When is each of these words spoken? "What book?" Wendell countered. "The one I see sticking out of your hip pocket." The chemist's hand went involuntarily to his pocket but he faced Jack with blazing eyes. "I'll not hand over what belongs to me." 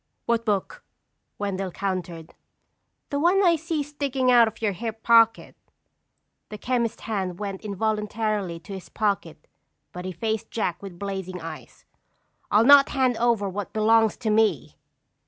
"What 0.25 0.45
book?" 0.45 0.83
Wendell 1.37 1.69
countered. 1.69 2.33
"The 3.11 3.19
one 3.19 3.43
I 3.43 3.55
see 3.55 3.83
sticking 3.83 4.31
out 4.31 4.47
of 4.47 4.59
your 4.59 4.71
hip 4.71 5.03
pocket." 5.03 5.55
The 6.49 6.57
chemist's 6.57 7.01
hand 7.03 7.37
went 7.37 7.61
involuntarily 7.61 8.59
to 8.61 8.73
his 8.73 8.89
pocket 8.89 9.45
but 9.91 10.05
he 10.05 10.11
faced 10.11 10.49
Jack 10.49 10.81
with 10.81 10.97
blazing 10.97 11.39
eyes. 11.39 11.85
"I'll 12.49 12.65
not 12.65 12.89
hand 12.89 13.15
over 13.17 13.47
what 13.47 13.73
belongs 13.73 14.17
to 14.17 14.31
me." 14.31 14.75